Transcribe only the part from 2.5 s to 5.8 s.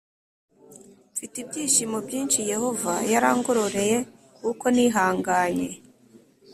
Yehova yarangororeye kuko nihanganye